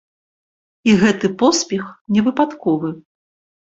І 0.89 0.95
гэты 1.03 1.31
поспех 1.43 1.95
невыпадковы. 2.19 2.95